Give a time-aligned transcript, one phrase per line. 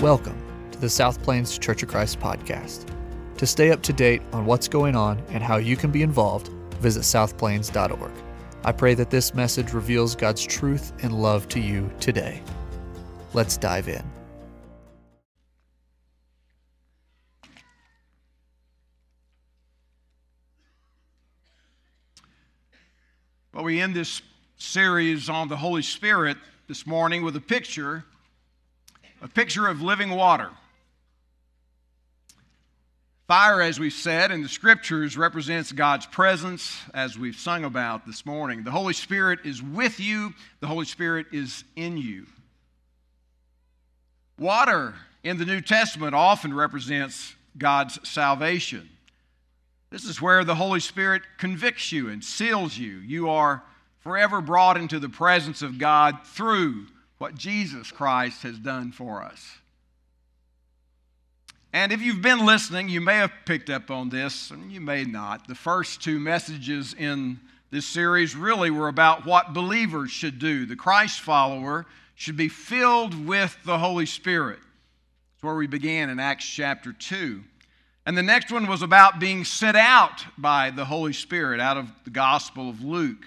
[0.00, 0.40] Welcome
[0.70, 2.86] to the South Plains Church of Christ podcast.
[3.36, 6.50] To stay up to date on what's going on and how you can be involved,
[6.78, 8.12] visit southplains.org.
[8.62, 12.40] I pray that this message reveals God's truth and love to you today.
[13.34, 14.04] Let's dive in.
[23.52, 24.22] Well, we end this
[24.58, 26.36] series on the Holy Spirit
[26.68, 28.04] this morning with a picture,
[29.20, 30.50] a picture of living water.
[33.26, 38.24] Fire, as we've said in the scriptures, represents God's presence, as we've sung about this
[38.24, 38.64] morning.
[38.64, 42.26] The Holy Spirit is with you, the Holy Spirit is in you.
[44.38, 48.88] Water in the New Testament often represents God's salvation.
[49.90, 52.98] This is where the Holy Spirit convicts you and seals you.
[52.98, 53.62] You are
[54.00, 56.86] forever brought into the presence of God through
[57.18, 59.58] what Jesus Christ has done for us.
[61.72, 65.04] And if you've been listening, you may have picked up on this, and you may
[65.04, 65.46] not.
[65.46, 67.38] The first two messages in
[67.70, 70.64] this series really were about what believers should do.
[70.64, 74.60] The Christ follower should be filled with the Holy Spirit.
[74.60, 77.42] That's where we began in Acts chapter 2.
[78.06, 81.92] And the next one was about being sent out by the Holy Spirit out of
[82.04, 83.26] the Gospel of Luke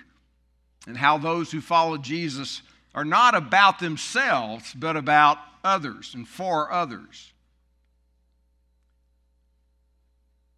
[0.88, 6.72] and how those who follow Jesus are not about themselves, but about others and for
[6.72, 7.32] others.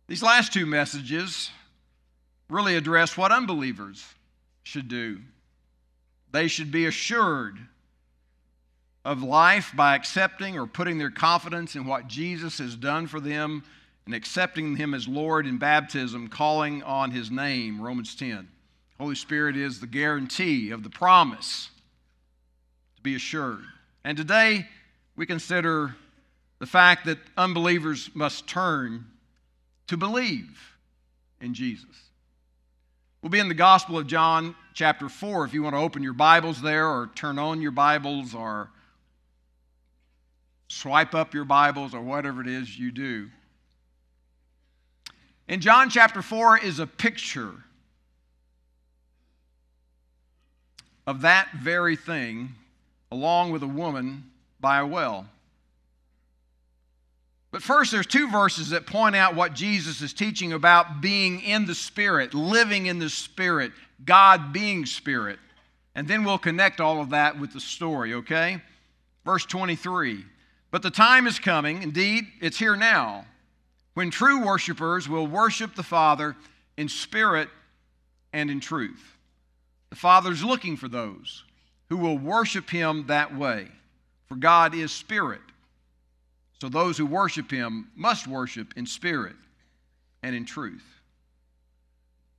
[0.08, 1.52] These last two messages
[2.50, 4.03] really address what unbelievers
[4.64, 5.20] should do.
[6.31, 7.58] They should be assured
[9.06, 13.64] of life by accepting or putting their confidence in what Jesus has done for them
[14.06, 18.47] and accepting Him as Lord in baptism, calling on His name, Romans 10.
[18.97, 21.70] Holy Spirit is the guarantee of the promise
[23.04, 23.64] be assured.
[24.04, 24.66] And today
[25.16, 25.96] we consider
[26.59, 29.06] the fact that unbelievers must turn
[29.88, 30.78] to believe
[31.42, 32.09] in Jesus.
[33.22, 36.13] We'll be in the Gospel of John, chapter 4, if you want to open your
[36.13, 38.69] Bibles there or turn on your Bibles or
[40.68, 43.30] swipe up your Bibles or whatever it is you do.
[45.47, 47.52] In John chapter 4 is a picture
[51.06, 52.56] of that very thing,
[53.13, 54.24] along with a woman
[54.59, 55.28] by a well.
[57.51, 61.68] But first, there's two verses that point out what Jesus is teaching about being in
[61.68, 63.72] the Spirit, living in the Spirit,
[64.03, 65.38] God being Spirit.
[65.94, 68.59] And then we'll connect all of that with the story, okay?
[69.24, 70.25] Verse 23
[70.72, 73.25] But the time is coming, indeed, it's here now
[73.94, 76.35] when true worshipers will worship the Father
[76.75, 77.50] in spirit
[78.34, 79.16] and in truth.
[79.91, 81.44] The Father's looking for those
[81.89, 83.67] who will worship Him that way,
[84.27, 85.41] for God is spirit.
[86.61, 89.35] So those who worship Him must worship in spirit
[90.21, 90.85] and in truth.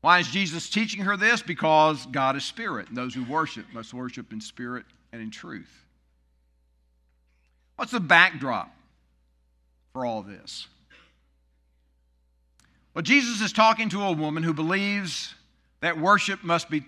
[0.00, 1.41] Why is Jesus teaching her this?
[1.41, 5.84] Because God is spirit, and those who worship must worship in spirit and in truth.
[7.76, 8.75] What's the backdrop
[9.93, 10.69] for all this?
[12.94, 15.34] Well, Jesus is talking to a woman who believes
[15.81, 16.84] that worship must be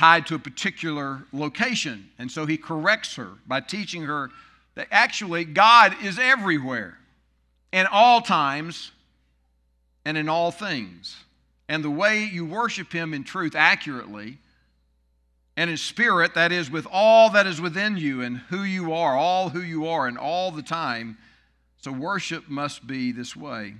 [0.00, 2.08] tied to a particular location.
[2.18, 4.30] And so he corrects her by teaching her
[4.74, 6.96] that actually God is everywhere,
[7.70, 8.92] in all times,
[10.06, 11.18] and in all things.
[11.68, 14.38] And the way you worship him in truth accurately
[15.58, 19.14] and in spirit, that is, with all that is within you and who you are,
[19.14, 21.18] all who you are, and all the time.
[21.76, 23.74] So worship must be this way.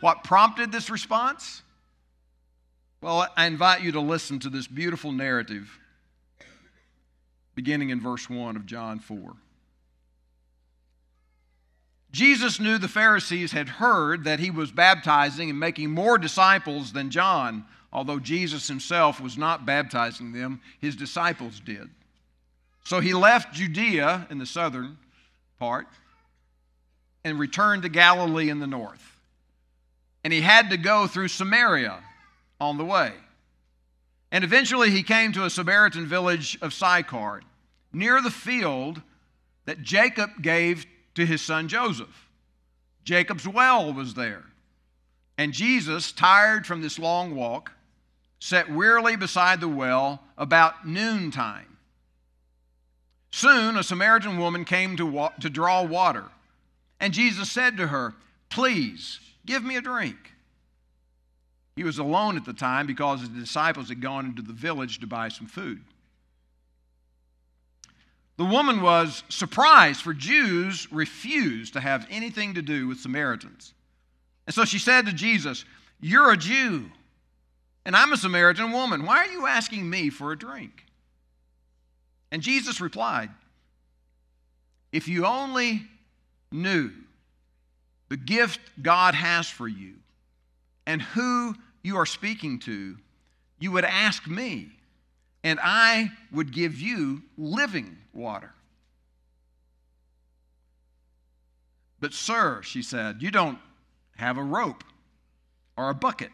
[0.00, 1.60] What prompted this response?
[3.00, 5.78] Well, I invite you to listen to this beautiful narrative
[7.54, 9.34] beginning in verse 1 of John 4.
[12.10, 17.10] Jesus knew the Pharisees had heard that he was baptizing and making more disciples than
[17.10, 21.90] John, although Jesus himself was not baptizing them, his disciples did.
[22.84, 24.98] So he left Judea in the southern
[25.58, 25.86] part
[27.24, 29.16] and returned to Galilee in the north
[30.26, 32.02] and he had to go through Samaria
[32.60, 33.12] on the way.
[34.32, 37.42] And eventually he came to a Samaritan village of Sychar,
[37.92, 39.02] near the field
[39.64, 42.28] that Jacob gave to his son Joseph.
[43.04, 44.44] Jacob's well was there.
[45.38, 47.72] And Jesus, tired from this long walk,
[48.40, 51.76] sat wearily beside the well about noontime.
[53.30, 56.24] Soon a Samaritan woman came to, wa- to draw water.
[57.00, 58.14] And Jesus said to her,
[58.48, 60.32] Please, Give me a drink.
[61.76, 65.06] He was alone at the time because his disciples had gone into the village to
[65.06, 65.82] buy some food.
[68.38, 73.74] The woman was surprised, for Jews refused to have anything to do with Samaritans.
[74.46, 75.64] And so she said to Jesus,
[76.00, 76.90] You're a Jew,
[77.84, 79.04] and I'm a Samaritan woman.
[79.04, 80.84] Why are you asking me for a drink?
[82.30, 83.30] And Jesus replied,
[84.92, 85.82] If you only
[86.52, 86.90] knew
[88.08, 89.94] the gift God has for you
[90.86, 91.54] and who
[91.86, 92.96] you are speaking to,
[93.60, 94.68] you would ask me,
[95.44, 98.52] and I would give you living water.
[102.00, 103.58] But, sir, she said, you don't
[104.16, 104.82] have a rope
[105.76, 106.30] or a bucket.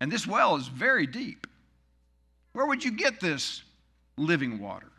[0.00, 1.48] And this well is very deep.
[2.52, 3.62] Where would you get this
[4.16, 4.92] living water?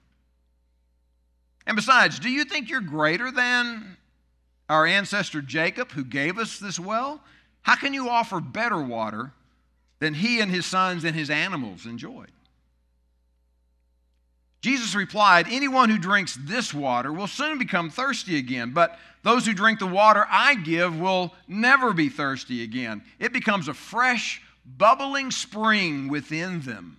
[1.66, 3.95] And besides, do you think you're greater than
[4.68, 7.24] our ancestor Jacob, who gave us this well?
[7.62, 9.32] How can you offer better water
[10.00, 12.32] than he and his sons and his animals enjoyed?
[14.62, 19.54] Jesus replied, Anyone who drinks this water will soon become thirsty again, but those who
[19.54, 23.04] drink the water I give will never be thirsty again.
[23.20, 26.98] It becomes a fresh, bubbling spring within them,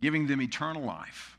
[0.00, 1.36] giving them eternal life.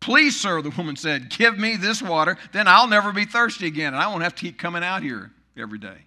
[0.00, 3.92] Please, sir, the woman said, give me this water, then I'll never be thirsty again,
[3.92, 5.98] and I won't have to keep coming out here every day.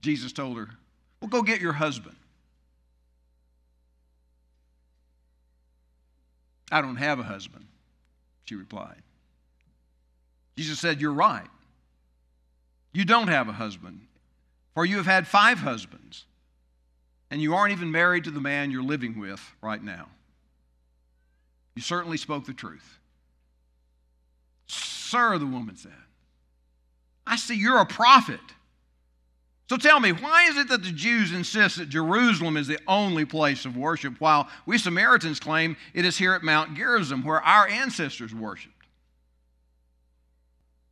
[0.00, 0.68] Jesus told her,
[1.20, 2.16] Well, go get your husband.
[6.72, 7.66] I don't have a husband,
[8.44, 9.02] she replied.
[10.56, 11.48] Jesus said, You're right.
[12.92, 14.00] You don't have a husband,
[14.74, 16.24] for you have had five husbands,
[17.30, 20.08] and you aren't even married to the man you're living with right now.
[21.74, 22.99] You certainly spoke the truth.
[24.70, 25.92] Sir, the woman said,
[27.26, 28.40] I see you're a prophet.
[29.68, 33.24] So tell me, why is it that the Jews insist that Jerusalem is the only
[33.24, 37.68] place of worship, while we Samaritans claim it is here at Mount Gerizim where our
[37.68, 38.74] ancestors worshiped?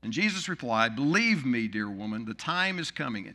[0.02, 3.34] And Jesus replied, Believe me, dear woman, the time is coming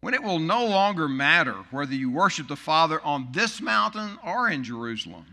[0.00, 4.50] when it will no longer matter whether you worship the Father on this mountain or
[4.50, 5.24] in Jerusalem.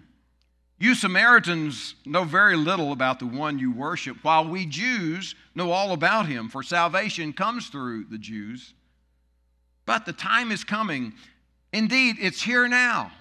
[0.79, 5.91] You Samaritans know very little about the one you worship, while we Jews know all
[5.91, 8.73] about him, for salvation comes through the Jews.
[9.85, 11.13] But the time is coming.
[11.73, 13.11] Indeed, it's here now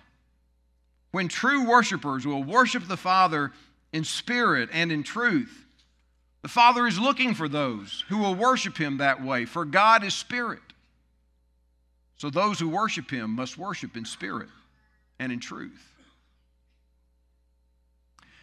[1.11, 3.53] when true worshipers will worship the Father
[3.93, 5.67] in spirit and in truth.
[6.43, 10.15] The Father is looking for those who will worship him that way, for God is
[10.15, 10.61] spirit.
[12.19, 14.49] So those who worship him must worship in spirit
[15.19, 15.88] and in truth.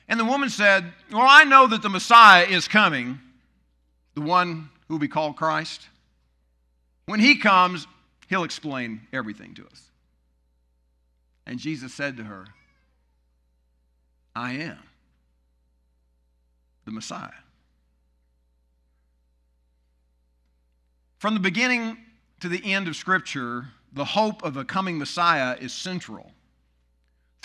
[0.07, 3.19] And the woman said, Well, I know that the Messiah is coming,
[4.13, 5.88] the one who will be called Christ.
[7.06, 7.88] When he comes,
[8.28, 9.92] he'll explain everything to us.
[11.48, 12.48] And Jesus said to her,
[14.36, 14.80] I am
[16.86, 17.30] the Messiah.
[21.18, 21.98] From the beginning
[22.42, 26.31] to the end of Scripture, the hope of a coming Messiah is central.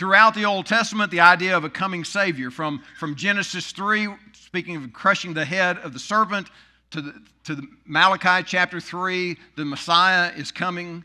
[0.00, 4.74] Throughout the Old Testament, the idea of a coming Savior, from, from Genesis 3, speaking
[4.76, 6.48] of crushing the head of the serpent,
[6.92, 11.04] to, the, to the Malachi chapter 3, the Messiah is coming.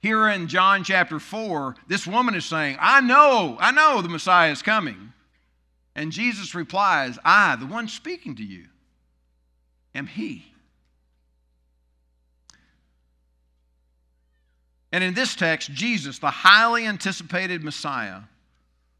[0.00, 4.50] Here in John chapter 4, this woman is saying, I know, I know the Messiah
[4.50, 5.12] is coming.
[5.94, 8.64] And Jesus replies, I, the one speaking to you,
[9.94, 10.51] am He.
[14.92, 18.20] And in this text, Jesus, the highly anticipated Messiah,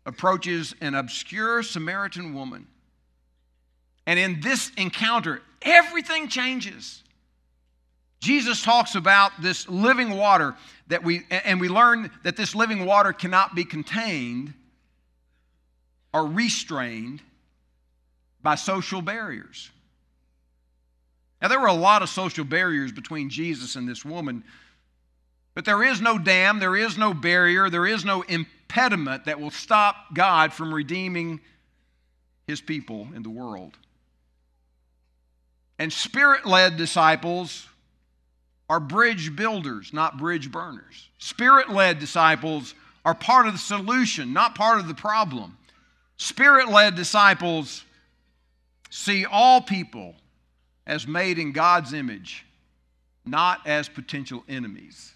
[0.06, 2.66] approaches an obscure Samaritan woman.
[4.06, 7.02] And in this encounter, everything changes.
[8.20, 10.56] Jesus talks about this living water
[10.88, 14.54] that we, and we learn that this living water cannot be contained
[16.14, 17.20] or restrained
[18.42, 19.70] by social barriers.
[21.40, 24.44] Now, there were a lot of social barriers between Jesus and this woman
[25.54, 29.50] but there is no dam, there is no barrier, there is no impediment that will
[29.50, 31.40] stop God from redeeming
[32.46, 33.76] his people in the world.
[35.78, 37.66] And spirit led disciples
[38.68, 41.10] are bridge builders, not bridge burners.
[41.18, 45.58] Spirit led disciples are part of the solution, not part of the problem.
[46.16, 47.84] Spirit led disciples
[48.90, 50.14] see all people
[50.86, 52.46] as made in God's image,
[53.26, 55.12] not as potential enemies.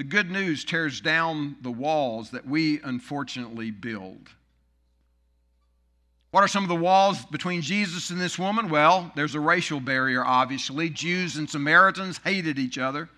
[0.00, 4.30] The good news tears down the walls that we unfortunately build.
[6.30, 8.70] What are some of the walls between Jesus and this woman?
[8.70, 10.88] Well, there's a racial barrier, obviously.
[10.88, 13.10] Jews and Samaritans hated each other.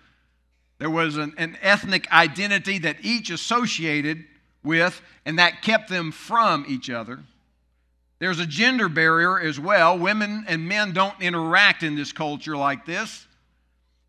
[0.77, 4.25] There was an, an ethnic identity that each associated
[4.61, 7.21] with, and that kept them from each other.
[8.19, 9.97] There's a gender barrier as well.
[9.97, 13.25] Women and men don't interact in this culture like this.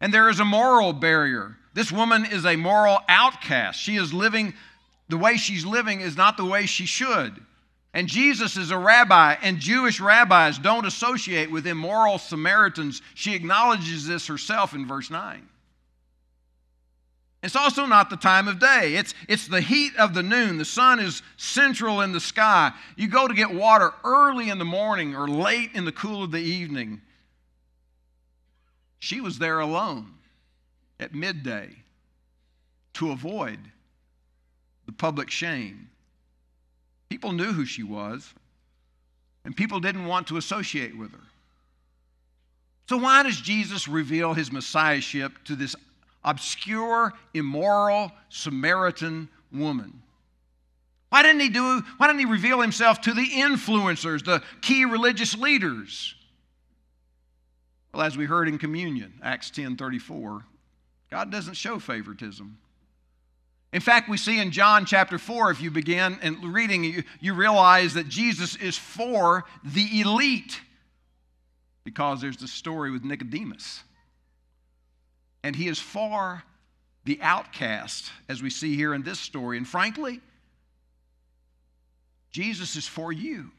[0.00, 1.56] And there is a moral barrier.
[1.74, 3.80] This woman is a moral outcast.
[3.80, 4.54] She is living,
[5.08, 7.44] the way she's living is not the way she should.
[7.92, 13.02] And Jesus is a rabbi, and Jewish rabbis don't associate with immoral Samaritans.
[13.14, 15.48] She acknowledges this herself in verse 9.
[17.42, 18.94] It's also not the time of day.
[18.94, 20.56] It's, it's the heat of the noon.
[20.56, 22.72] The sun is central in the sky.
[22.96, 26.30] You go to get water early in the morning or late in the cool of
[26.30, 27.02] the evening.
[28.98, 30.13] She was there alone
[31.00, 31.70] at midday
[32.94, 33.58] to avoid
[34.86, 35.88] the public shame.
[37.08, 38.32] People knew who she was,
[39.44, 41.20] and people didn't want to associate with her.
[42.88, 45.74] So, why does Jesus reveal his messiahship to this
[46.22, 50.02] obscure, immoral Samaritan woman?
[51.08, 55.36] Why didn't he do why didn't he reveal himself to the influencers, the key religious
[55.36, 56.14] leaders?
[57.92, 60.42] Well, as we heard in communion, Acts 10:34,
[61.14, 62.58] God doesn't show favoritism.
[63.72, 67.34] In fact, we see in John chapter 4, if you begin and reading, you, you
[67.34, 70.60] realize that Jesus is for the elite
[71.84, 73.84] because there's the story with Nicodemus
[75.44, 76.42] and he is for
[77.04, 79.56] the outcast, as we see here in this story.
[79.56, 80.20] And frankly,
[82.32, 83.52] Jesus is for you.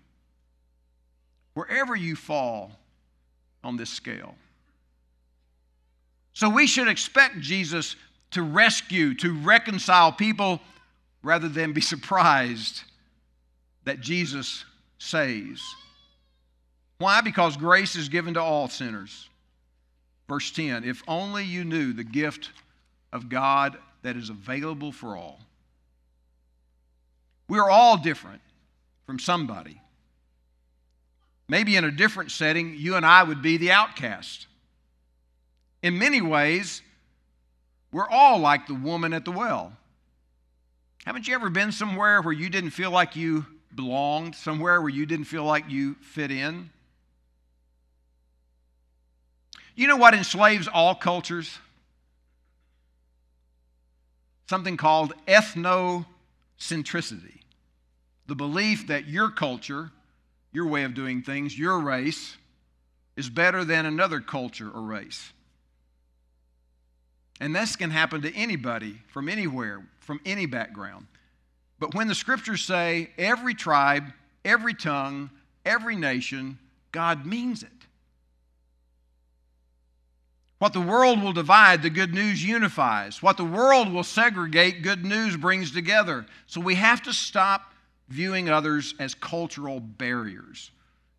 [1.54, 2.74] Wherever you fall
[3.64, 4.36] on this scale.
[6.36, 7.96] So we should expect Jesus
[8.32, 10.60] to rescue, to reconcile people,
[11.24, 12.84] rather than be surprised
[13.86, 14.66] that Jesus
[15.00, 15.64] saves.
[16.98, 17.22] Why?
[17.22, 19.30] Because grace is given to all sinners.
[20.28, 22.52] Verse 10 If only you knew the gift
[23.14, 25.40] of God that is available for all.
[27.48, 28.42] We are all different
[29.06, 29.80] from somebody.
[31.48, 34.48] Maybe in a different setting, you and I would be the outcast.
[35.86, 36.82] In many ways,
[37.92, 39.72] we're all like the woman at the well.
[41.06, 45.06] Haven't you ever been somewhere where you didn't feel like you belonged, somewhere where you
[45.06, 46.72] didn't feel like you fit in?
[49.76, 51.60] You know what enslaves all cultures?
[54.50, 57.42] Something called ethnocentricity.
[58.26, 59.92] The belief that your culture,
[60.52, 62.38] your way of doing things, your race,
[63.16, 65.32] is better than another culture or race.
[67.40, 71.08] And this can happen to anybody from anywhere, from any background.
[71.80, 74.06] But when the scriptures say every tribe,
[74.46, 75.30] every tongue,
[75.66, 76.58] every nation,
[76.92, 77.70] God means it.
[80.60, 83.22] What the world will divide, the good news unifies.
[83.22, 86.26] What the world will segregate, good news brings together.
[86.48, 87.74] So we have to stop
[88.08, 90.72] viewing others as cultural barriers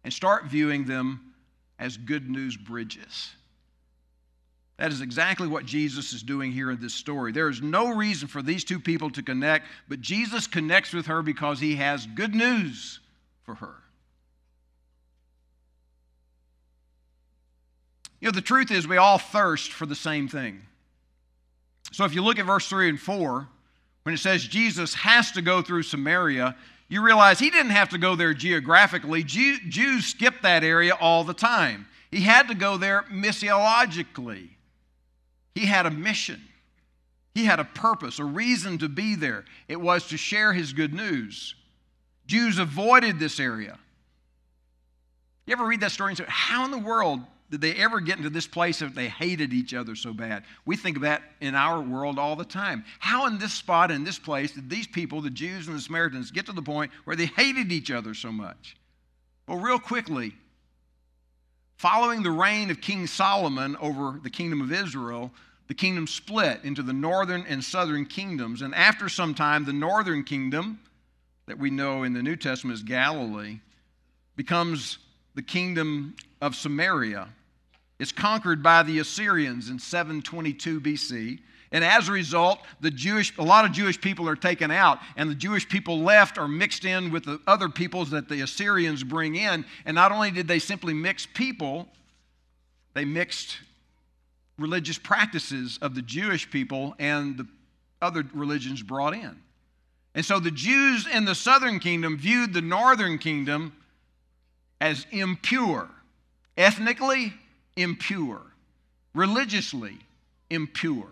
[0.05, 1.35] and start viewing them
[1.79, 3.31] as good news bridges.
[4.79, 7.33] That is exactly what Jesus is doing here in this story.
[7.33, 11.23] There is no reason for these two people to connect, but Jesus connects with her
[11.23, 13.01] because he has good news
[13.45, 13.75] for her.
[18.21, 20.63] You know, the truth is, we all thirst for the same thing.
[21.93, 23.49] So if you look at verse 3 and 4,
[24.03, 26.57] when it says Jesus has to go through Samaria,
[26.89, 29.25] you realize he didn't have to go there geographically.
[29.25, 31.87] Jew, Jews skipped that area all the time.
[32.11, 34.51] He had to go there missiologically.
[35.57, 36.43] He had a mission,
[37.35, 39.47] he had a purpose, a reason to be there.
[39.69, 41.55] It was to share his good news.
[42.27, 43.79] Jews avoided this area.
[45.47, 47.21] You ever read that story and say, How in the world
[47.51, 50.45] did they ever get into this place if they hated each other so bad?
[50.67, 52.85] We think of that in our world all the time.
[52.99, 56.31] How in this spot, in this place, did these people, the Jews and the Samaritans,
[56.31, 58.77] get to the point where they hated each other so much?
[59.49, 60.35] Well, real quickly,
[61.77, 65.31] following the reign of King Solomon over the kingdom of Israel,
[65.69, 68.63] the kingdom split into the northern and southern kingdoms.
[68.63, 70.81] And after some time, the northern kingdom,
[71.47, 73.61] that we know in the New Testament as Galilee,
[74.37, 74.99] becomes
[75.35, 77.29] the kingdom of Samaria.
[77.99, 81.41] It's conquered by the Assyrians in 722 BC.
[81.73, 85.31] And as a result, the Jewish, a lot of Jewish people are taken out, and
[85.31, 89.35] the Jewish people left are mixed in with the other peoples that the Assyrians bring
[89.35, 89.65] in.
[89.85, 91.89] And not only did they simply mix people,
[92.95, 93.59] they mixed
[94.59, 97.47] religious practices of the Jewish people and the
[98.01, 99.37] other religions brought in.
[100.15, 103.75] And so the Jews in the southern kingdom viewed the northern kingdom
[104.81, 105.91] as impure,
[106.57, 107.35] ethnically
[107.77, 108.41] impure,
[109.15, 109.99] religiously
[110.49, 111.09] impure.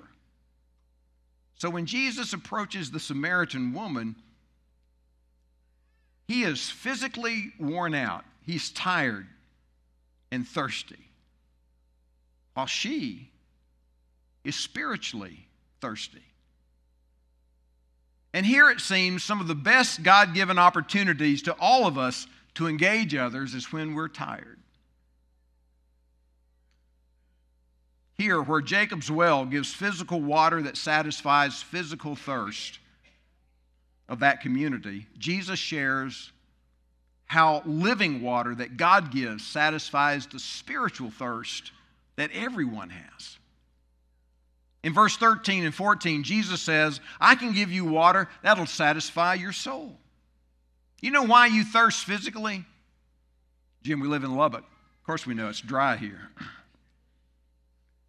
[1.65, 4.17] So when Jesus approaches the Samaritan woman,
[6.29, 9.27] he is physically worn out, he's tired
[10.31, 11.09] and thirsty,
[12.53, 13.31] while she
[14.45, 15.49] is spiritually
[15.81, 16.27] thirsty.
[18.35, 22.27] And here it seems some of the best God given opportunities to all of us
[22.57, 24.59] to engage others is when we're tired.
[28.17, 32.79] Here, where Jacob's well gives physical water that satisfies physical thirst
[34.09, 36.31] of that community, Jesus shares
[37.27, 41.73] how living water that God gives satisfies the spiritual thirst
[42.17, 43.39] that everyone has.
[44.85, 49.53] In verse 13 and 14, Jesus says, I can give you water that'll satisfy your
[49.53, 49.97] soul.
[51.01, 52.65] You know why you thirst physically?
[53.83, 54.63] Jim, we live in Lubbock.
[54.63, 56.31] Of course, we know it's dry here.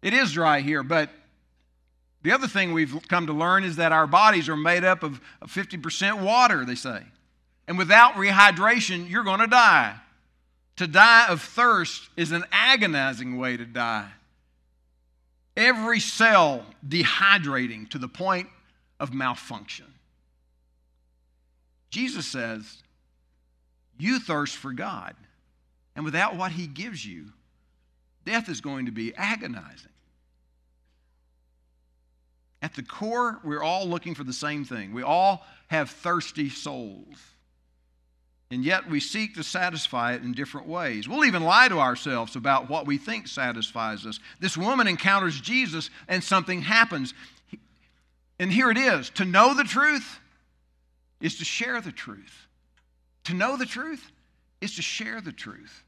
[0.06, 1.10] It is dry here, but
[2.22, 5.20] the other thing we've come to learn is that our bodies are made up of
[5.42, 7.02] 50% water, they say.
[7.66, 9.96] And without rehydration, you're going to die.
[10.76, 14.08] To die of thirst is an agonizing way to die.
[15.56, 18.48] Every cell dehydrating to the point
[19.00, 19.92] of malfunction.
[21.90, 22.80] Jesus says,
[23.98, 25.16] You thirst for God.
[25.96, 27.32] And without what He gives you,
[28.24, 29.90] death is going to be agonizing.
[32.62, 34.92] At the core, we're all looking for the same thing.
[34.92, 37.16] We all have thirsty souls.
[38.50, 41.08] And yet we seek to satisfy it in different ways.
[41.08, 44.20] We'll even lie to ourselves about what we think satisfies us.
[44.38, 47.12] This woman encounters Jesus and something happens.
[48.38, 50.20] And here it is to know the truth
[51.20, 52.46] is to share the truth.
[53.24, 54.12] To know the truth
[54.60, 55.82] is to share the truth.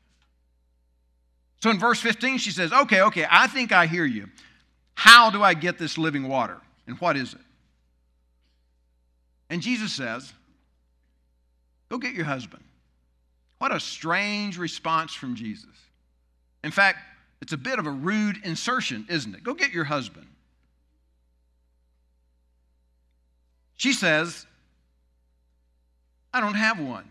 [1.61, 4.29] So in verse 15, she says, Okay, okay, I think I hear you.
[4.99, 6.57] How do I get this living water?
[6.89, 7.41] And what is it?
[9.49, 10.33] And Jesus says,
[11.89, 12.65] Go get your husband.
[13.59, 15.71] What a strange response from Jesus.
[16.65, 16.99] In fact,
[17.41, 19.45] it's a bit of a rude insertion, isn't it?
[19.45, 20.27] Go get your husband.
[23.77, 24.47] She says,
[26.35, 27.09] I don't have one.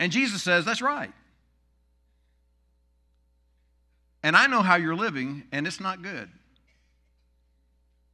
[0.00, 1.12] And Jesus says, That's right.
[4.24, 6.30] And I know how you're living, and it's not good.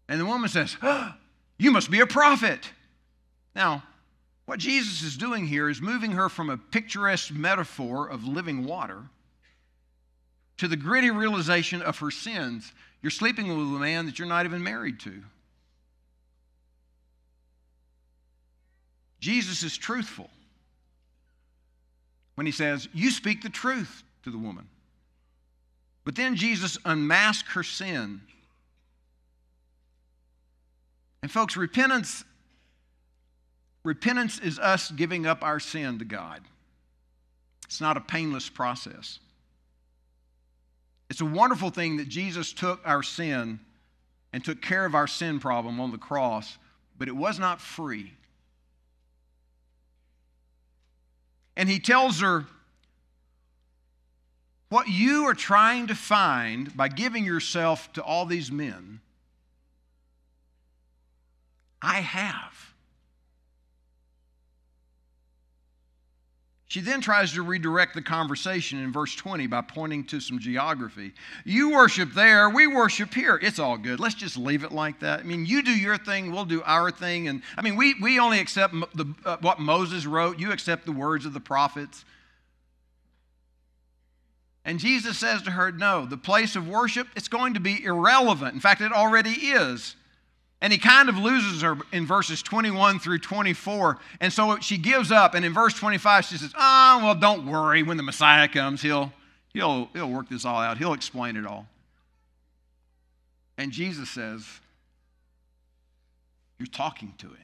[0.08, 1.14] And the woman says, oh,
[1.56, 2.68] You must be a prophet.
[3.54, 3.84] Now,
[4.44, 9.04] what Jesus is doing here is moving her from a picturesque metaphor of living water
[10.56, 12.72] to the gritty realization of her sins.
[13.02, 15.22] You're sleeping with a man that you're not even married to.
[19.20, 20.28] Jesus is truthful
[22.34, 24.66] when he says, You speak the truth to the woman.
[26.04, 28.22] But then Jesus unmasked her sin.
[31.22, 32.24] And folks, repentance
[33.82, 36.42] repentance is us giving up our sin to God.
[37.64, 39.20] It's not a painless process.
[41.08, 43.60] It's a wonderful thing that Jesus took our sin
[44.32, 46.58] and took care of our sin problem on the cross,
[46.98, 48.12] but it was not free.
[51.56, 52.46] And he tells her,
[54.70, 59.00] what you are trying to find by giving yourself to all these men,
[61.82, 62.70] I have.
[66.68, 71.14] She then tries to redirect the conversation in verse 20 by pointing to some geography.
[71.44, 73.40] You worship there, we worship here.
[73.42, 73.98] It's all good.
[73.98, 75.18] Let's just leave it like that.
[75.18, 77.26] I mean, you do your thing, we'll do our thing.
[77.26, 80.92] And I mean, we, we only accept the, uh, what Moses wrote, you accept the
[80.92, 82.04] words of the prophets.
[84.64, 88.54] And Jesus says to her, No, the place of worship, it's going to be irrelevant.
[88.54, 89.96] In fact, it already is.
[90.62, 93.98] And he kind of loses her in verses 21 through 24.
[94.20, 95.34] And so she gives up.
[95.34, 97.82] And in verse 25, she says, Oh, well, don't worry.
[97.82, 99.12] When the Messiah comes, he'll,
[99.54, 101.66] he'll, he'll work this all out, he'll explain it all.
[103.56, 104.46] And Jesus says,
[106.58, 107.36] You're talking to him.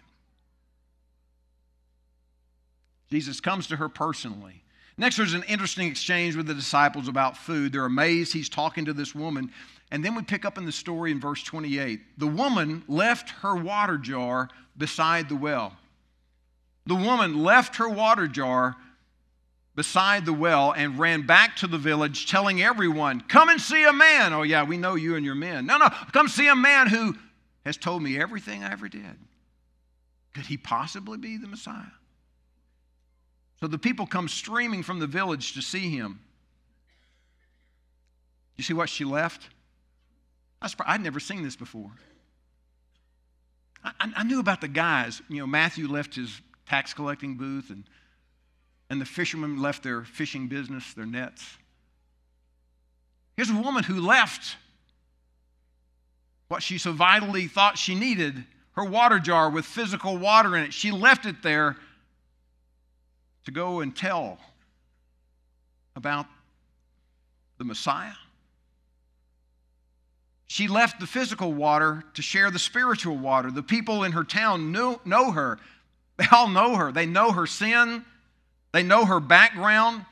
[3.10, 4.62] Jesus comes to her personally.
[4.98, 7.72] Next, there's an interesting exchange with the disciples about food.
[7.72, 9.52] They're amazed he's talking to this woman.
[9.90, 12.00] And then we pick up in the story in verse 28.
[12.18, 15.76] The woman left her water jar beside the well.
[16.86, 18.76] The woman left her water jar
[19.74, 23.92] beside the well and ran back to the village, telling everyone, Come and see a
[23.92, 24.32] man.
[24.32, 25.66] Oh, yeah, we know you and your men.
[25.66, 27.14] No, no, come see a man who
[27.64, 29.18] has told me everything I ever did.
[30.34, 31.92] Could he possibly be the Messiah?
[33.60, 36.20] So the people come streaming from the village to see him.
[38.56, 39.48] You see what she left?
[40.80, 41.90] I'd never seen this before.
[43.84, 45.22] I, I knew about the guys.
[45.28, 47.84] You know, Matthew left his tax collecting booth, and,
[48.90, 51.44] and the fishermen left their fishing business, their nets.
[53.36, 54.56] Here's a woman who left
[56.48, 60.72] what she so vitally thought she needed her water jar with physical water in it.
[60.72, 61.76] She left it there
[63.46, 64.38] to go and tell
[65.94, 66.26] about
[67.58, 68.12] the Messiah.
[70.48, 73.50] She left the physical water to share the spiritual water.
[73.50, 75.58] The people in her town know, know her.
[76.18, 76.92] They all know her.
[76.92, 78.04] They know her sin,
[78.72, 80.04] they know her background.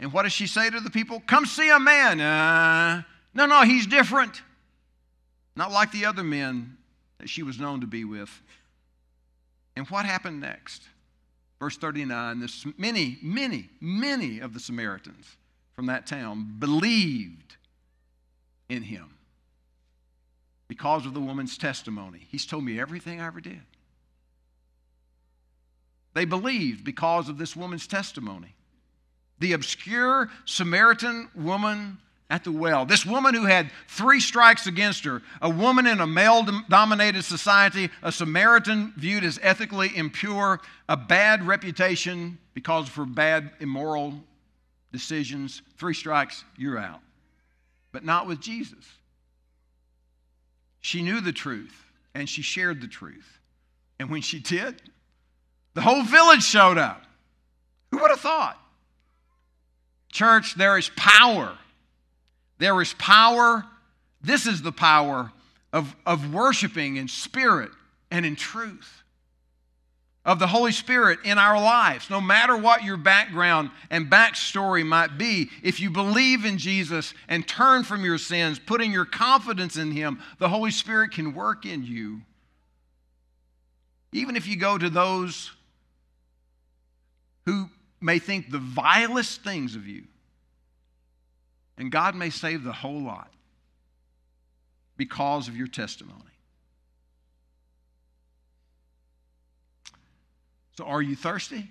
[0.00, 1.22] And what does she say to the people?
[1.26, 2.20] Come see a man.
[2.20, 4.42] Uh, no, no, he's different.
[5.56, 6.76] Not like the other men
[7.18, 8.42] that she was known to be with.
[9.76, 10.82] And what happened next?
[11.64, 15.38] Verse 39 this, many, many, many of the Samaritans
[15.74, 17.56] from that town believed
[18.68, 19.08] in him
[20.68, 22.26] because of the woman's testimony.
[22.28, 23.62] He's told me everything I ever did.
[26.12, 28.54] They believed because of this woman's testimony.
[29.38, 31.96] The obscure Samaritan woman
[32.34, 32.84] at the well.
[32.84, 37.90] This woman who had three strikes against her, a woman in a male dominated society,
[38.02, 44.14] a Samaritan viewed as ethically impure, a bad reputation because of her bad immoral
[44.90, 45.62] decisions.
[45.78, 47.02] Three strikes, you're out.
[47.92, 48.84] But not with Jesus.
[50.80, 51.84] She knew the truth
[52.16, 53.38] and she shared the truth.
[54.00, 54.82] And when she did,
[55.74, 57.04] the whole village showed up.
[57.92, 58.58] Who would have thought?
[60.10, 61.56] Church, there is power
[62.58, 63.64] there is power.
[64.20, 65.32] This is the power
[65.72, 67.70] of, of worshiping in spirit
[68.10, 69.02] and in truth.
[70.24, 72.08] Of the Holy Spirit in our lives.
[72.08, 77.46] No matter what your background and backstory might be, if you believe in Jesus and
[77.46, 81.84] turn from your sins, putting your confidence in Him, the Holy Spirit can work in
[81.84, 82.22] you.
[84.12, 85.50] Even if you go to those
[87.44, 87.68] who
[88.00, 90.04] may think the vilest things of you,
[91.76, 93.30] and God may save the whole lot
[94.96, 96.20] because of your testimony.
[100.76, 101.68] So, are you thirsty?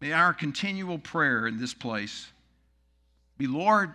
[0.00, 2.26] May our continual prayer in this place
[3.36, 3.92] be Lord,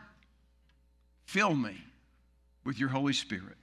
[1.26, 1.78] fill me
[2.64, 3.58] with your Holy Spirit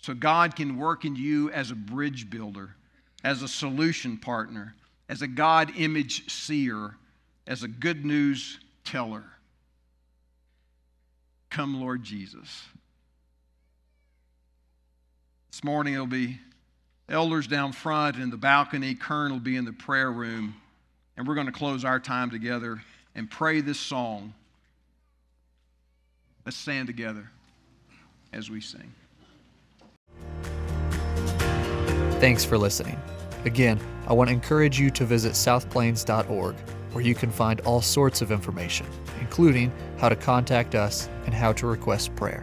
[0.00, 2.76] so God can work in you as a bridge builder,
[3.24, 4.74] as a solution partner,
[5.08, 6.94] as a God image seer
[7.46, 9.24] as a good news teller.
[11.50, 12.64] Come, Lord Jesus.
[15.50, 16.38] This morning it'll be
[17.08, 18.94] elders down front in the balcony.
[18.94, 20.56] Kern will be in the prayer room.
[21.16, 22.82] And we're going to close our time together
[23.14, 24.34] and pray this song.
[26.44, 27.30] Let's stand together
[28.32, 28.92] as we sing.
[32.20, 33.00] Thanks for listening.
[33.44, 36.56] Again, I want to encourage you to visit southplains.org
[36.96, 38.86] where you can find all sorts of information,
[39.20, 42.42] including how to contact us and how to request prayer.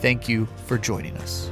[0.00, 1.48] Thank you for joining us.